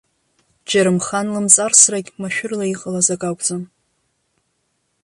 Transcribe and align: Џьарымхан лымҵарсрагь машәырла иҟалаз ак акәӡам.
Џьарымхан 0.69 1.27
лымҵарсрагь 1.33 2.09
машәырла 2.19 2.65
иҟалаз 2.73 3.07
ак 3.13 3.21
акәӡам. 3.29 3.63